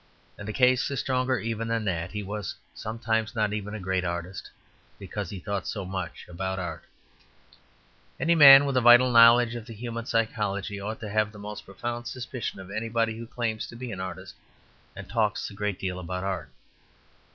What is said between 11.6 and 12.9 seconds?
profound suspicion of